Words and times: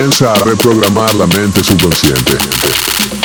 Comienza 0.00 0.32
a 0.32 0.44
reprogramar 0.44 1.14
la 1.14 1.26
mente 1.26 1.62
subconsciente. 1.62 3.19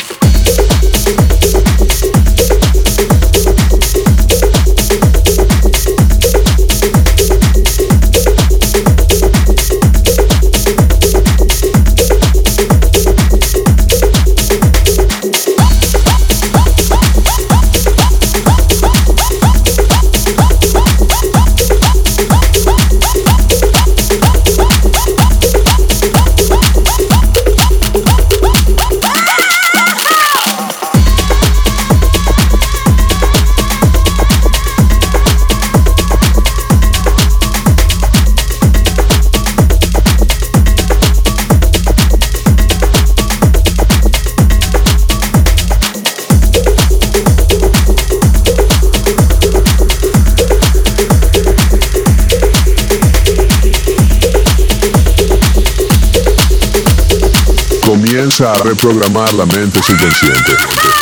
Comienza 57.85 58.51
a 58.51 58.55
reprogramar 58.63 59.31
la 59.35 59.45
mente 59.45 59.79
subconsciente. 59.83 60.94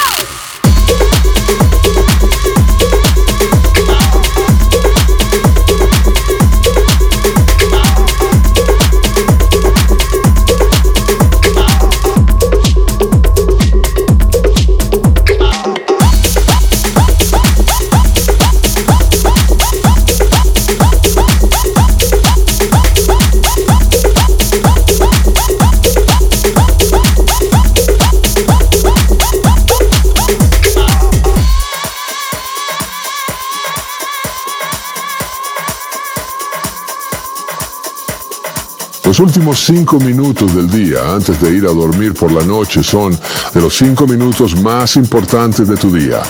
Los 39.05 39.19
últimos 39.19 39.59
cinco 39.59 39.99
minutos 39.99 40.55
del 40.55 40.69
día 40.69 41.13
antes 41.13 41.39
de 41.41 41.51
ir 41.51 41.65
a 41.65 41.71
dormir 41.71 42.13
por 42.13 42.31
la 42.31 42.43
noche 42.43 42.81
son 42.81 43.17
de 43.53 43.61
los 43.61 43.75
cinco 43.75 44.07
minutos 44.07 44.55
más 44.61 44.95
importantes 44.95 45.67
de 45.67 45.75
tu 45.75 45.91
día. 45.91 46.23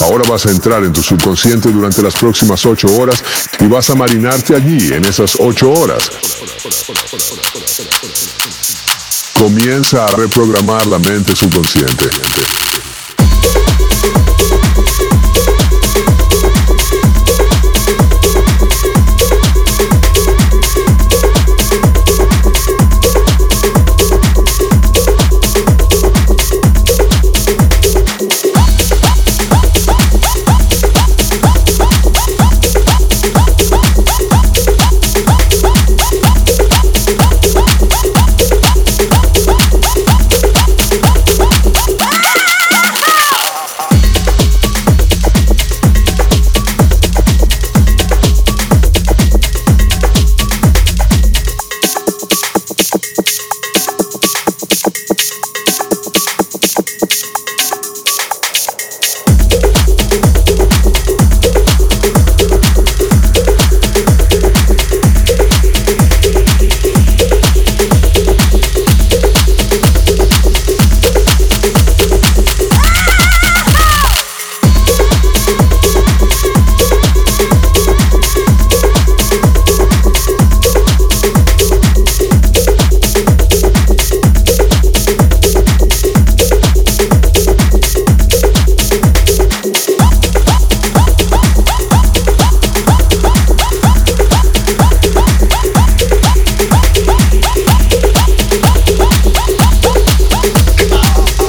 Ahora 0.00 0.24
vas 0.28 0.46
a 0.46 0.50
entrar 0.50 0.84
en 0.84 0.92
tu 0.92 1.02
subconsciente 1.02 1.70
durante 1.70 2.00
las 2.00 2.14
próximas 2.14 2.64
ocho 2.64 2.86
horas 2.96 3.22
y 3.58 3.66
vas 3.66 3.90
a 3.90 3.94
marinarte 3.94 4.54
allí 4.54 4.92
en 4.92 5.04
esas 5.04 5.36
ocho 5.40 5.72
horas. 5.72 6.10
Comienza 9.38 10.06
a 10.06 10.10
reprogramar 10.12 10.86
la 10.86 10.98
mente 11.00 11.34
subconsciente. 11.34 12.06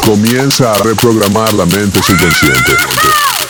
Comienza 0.06 0.72
a 0.72 0.78
reprogramar 0.84 1.52
la 1.56 1.66
mente 1.66 2.00
subconsciente. 2.04 3.45